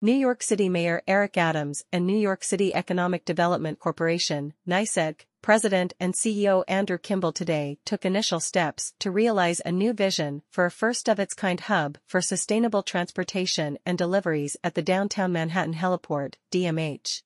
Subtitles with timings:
[0.00, 5.92] New York City Mayor Eric Adams and New York City Economic Development Corporation, NYCEDC, President
[5.98, 10.70] and CEO Andrew Kimball today took initial steps to realize a new vision for a
[10.70, 17.22] first-of-its-kind hub for sustainable transportation and deliveries at the downtown Manhattan Heliport, DMH.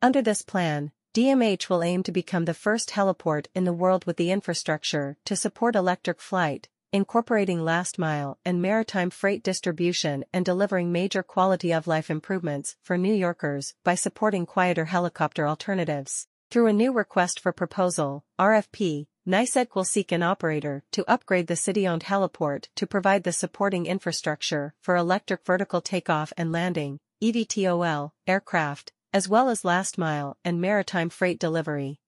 [0.00, 4.16] Under this plan, DMH will aim to become the first heliport in the world with
[4.16, 10.92] the infrastructure to support electric flight, incorporating last mile and maritime freight distribution and delivering
[10.92, 16.28] major quality of life improvements for New Yorkers by supporting quieter helicopter alternatives.
[16.52, 21.56] Through a new request for proposal, RFP, NYCEDC will seek an operator to upgrade the
[21.56, 28.92] city-owned heliport to provide the supporting infrastructure for electric vertical takeoff and landing, EVTOL, aircraft,
[29.12, 31.98] as well as last mile and maritime freight delivery.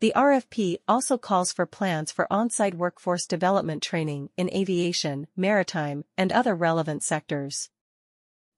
[0.00, 6.32] The RFP also calls for plans for on-site workforce development training in aviation, maritime, and
[6.32, 7.68] other relevant sectors.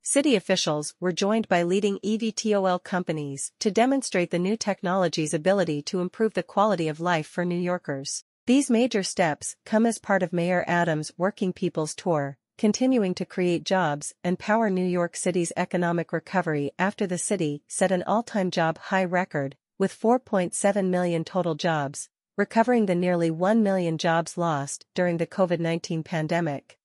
[0.03, 6.01] City officials were joined by leading EVTOL companies to demonstrate the new technology's ability to
[6.01, 8.23] improve the quality of life for New Yorkers.
[8.47, 13.65] These major steps come as part of Mayor Adams' Working People's Tour, continuing to create
[13.65, 18.79] jobs and power New York City's economic recovery after the city set an all-time job
[18.79, 25.16] high record with 4.7 million total jobs, recovering the nearly 1 million jobs lost during
[25.16, 26.78] the COVID-19 pandemic.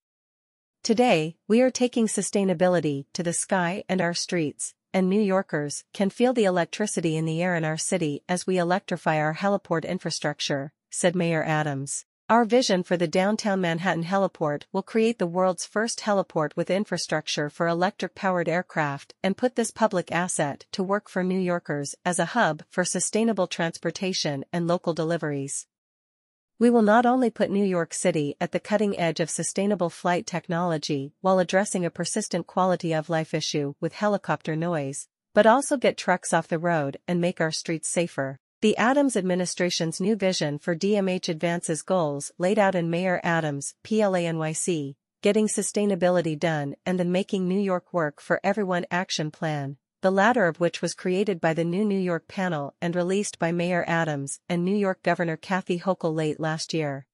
[0.82, 6.10] Today, we are taking sustainability to the sky and our streets, and New Yorkers can
[6.10, 10.74] feel the electricity in the air in our city as we electrify our heliport infrastructure,
[10.90, 12.04] said Mayor Adams.
[12.30, 17.50] Our vision for the downtown Manhattan heliport will create the world's first heliport with infrastructure
[17.50, 22.26] for electric-powered aircraft and put this public asset to work for New Yorkers as a
[22.36, 25.68] hub for sustainable transportation and local deliveries.
[26.60, 30.28] We will not only put New York City at the cutting edge of sustainable flight
[30.28, 35.96] technology while addressing a persistent quality of life issue with helicopter noise, but also get
[35.96, 38.38] trucks off the road and make our streets safer.
[38.60, 44.96] The Adams administration's new vision for DMH advances goals laid out in Mayor Adams' PLANYC,
[45.22, 50.48] Getting Sustainability Done and the Making New York Work for Everyone Action Plan, the latter
[50.48, 54.40] of which was created by the new New York panel and released by Mayor Adams
[54.50, 57.06] and New York Governor Kathy Hochul late last year.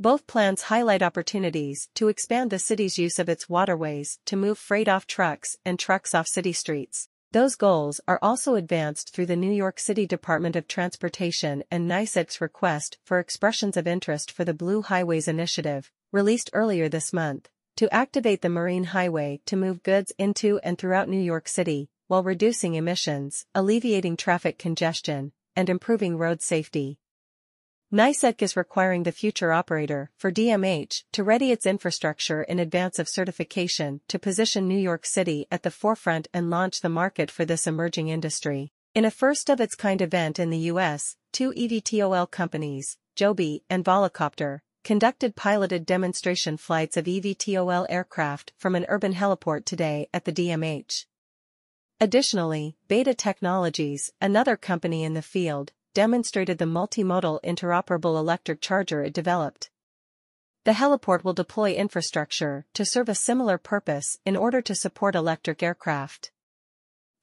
[0.00, 4.88] Both plans highlight opportunities to expand the city's use of its waterways to move freight
[4.88, 7.08] off trucks and trucks off city streets.
[7.32, 12.40] Those goals are also advanced through the New York City Department of Transportation and NYCEDC's
[12.40, 17.92] request for expressions of interest for the Blue Highways Initiative, released earlier this month, to
[17.92, 22.76] activate the Marine Highway to move goods into and throughout New York City, while reducing
[22.76, 26.98] emissions, alleviating traffic congestion, and improving road safety.
[27.90, 33.08] NYCEDC is requiring the future operator for DMH to ready its infrastructure in advance of
[33.08, 37.66] certification to position New York City at the forefront and launch the market for this
[37.66, 38.74] emerging industry.
[38.94, 45.86] In a first-of-its-kind event in the U.S., two EVTOL companies, Joby and Volocopter, conducted piloted
[45.86, 51.06] demonstration flights of EVTOL aircraft from an urban heliport today at the DMH.
[52.00, 59.12] Additionally, Beta Technologies, another company in the field, demonstrated the multimodal interoperable electric charger it
[59.12, 59.70] developed.
[60.64, 65.62] The heliport will deploy infrastructure to serve a similar purpose in order to support electric
[65.62, 66.30] aircraft.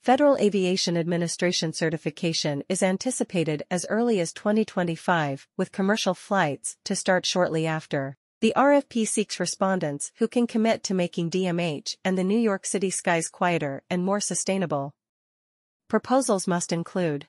[0.02, 7.26] Federal Aviation Administration certification is anticipated as early as 2025, with commercial flights to start
[7.26, 8.18] shortly after.
[8.42, 12.92] The RFP seeks respondents who can commit to making DMH and the New York City
[12.92, 14.94] skies quieter and more sustainable.
[15.88, 17.28] Proposals must include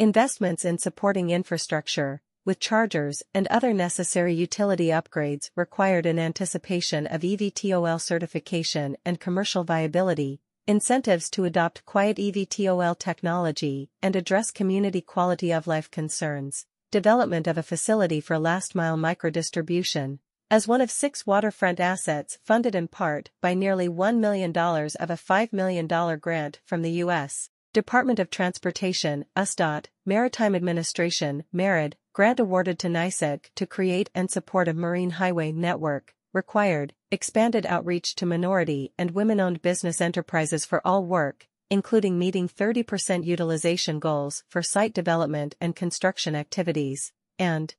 [0.00, 7.20] Investments in supporting infrastructure, with chargers and other necessary utility upgrades required in anticipation of
[7.20, 15.52] EVTOL certification and commercial viability, incentives to adopt quiet EVTOL technology and address community quality
[15.52, 20.18] of life concerns, development of a facility for last-mile microdistribution,
[20.50, 25.14] as one of six waterfront assets funded in part by nearly $1 million of a
[25.14, 25.86] $5 million
[26.18, 27.48] grant from the U.S.
[27.74, 34.68] Department of Transportation, USDOT, Maritime Administration, MARAD, grant awarded to NYCEDC to create and support
[34.68, 41.04] a marine highway network, required, expanded outreach to minority and women-owned business enterprises for all
[41.04, 47.10] work, including meeting 30% utilization goals for site development and construction activities,
[47.40, 47.74] and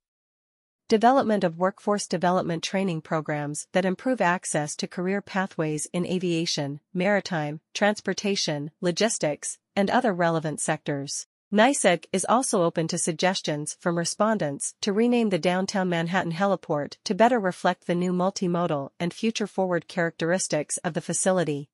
[0.88, 7.60] development of workforce development training programs that improve access to career pathways in aviation, maritime,
[7.74, 11.26] transportation, logistics, and other relevant sectors.
[11.52, 17.16] NYCEDC is also open to suggestions from respondents to rename the downtown Manhattan heliport to
[17.16, 21.70] better reflect the new multimodal and future-forward characteristics of the facility.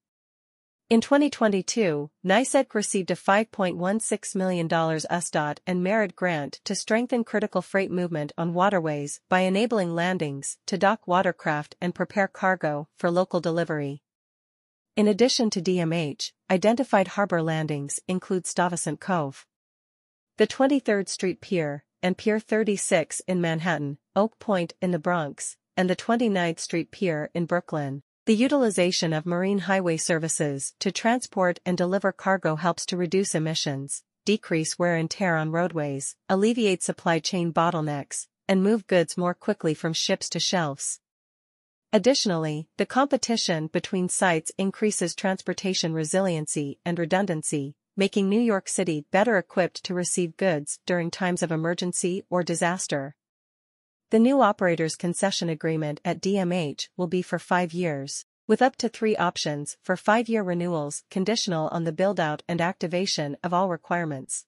[0.92, 7.90] In 2022, NYCEDC received a $5.16 million USDOT and MARAD grant to strengthen critical freight
[7.90, 14.04] movement on waterways by enabling landings to dock watercraft and prepare cargo for local delivery.
[14.98, 19.46] In addition to DMH, identified harbor landings include Stuyvesant Cove,
[20.36, 25.90] the 23rd Street Pier, and Pier 36 in Manhattan, Oak Point in the Bronx, and
[25.90, 28.04] the 29th Street Pier in Brooklyn.
[28.28, 34.04] The utilization of marine highway services to transport and deliver cargo helps to reduce emissions,
[34.26, 39.74] decrease wear and tear on roadways, alleviate supply chain bottlenecks, and move goods more quickly
[39.74, 41.00] from ships to shelves.
[41.92, 49.40] Additionally, the competition between sites increases transportation resiliency and redundancy, making New York City better
[49.40, 53.16] equipped to receive goods during times of emergency or disaster.
[54.12, 58.90] The new operator's concession agreement at DMH will be for five years, with up to
[58.90, 64.48] three options for five-year renewals conditional on the build-out and activation of all requirements.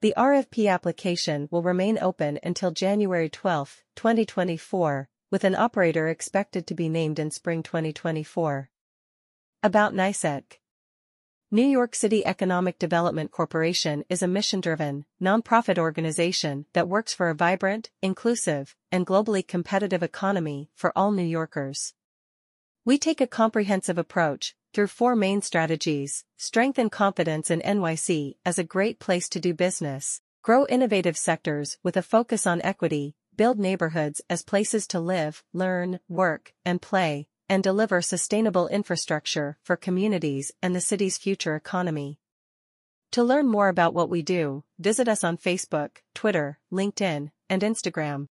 [0.00, 6.74] The RFP application will remain open until January 12, 2024, with an operator expected to
[6.74, 8.70] be named in spring 2024.
[9.62, 10.56] About NYCEDC
[11.54, 17.34] New York City Economic Development Corporation is a mission-driven, nonprofit organization that works for a
[17.34, 21.92] vibrant, inclusive, and globally competitive economy for all New Yorkers.
[22.86, 28.64] We take a comprehensive approach, through four main strategies, strengthen confidence in NYC as a
[28.64, 34.22] great place to do business, grow innovative sectors with a focus on equity, build neighborhoods
[34.30, 40.74] as places to live, learn, work, and play, and deliver sustainable infrastructure for communities and
[40.74, 42.18] the city's future economy.
[43.10, 48.28] To learn more about what we do, visit us on Facebook, Twitter, LinkedIn, and Instagram.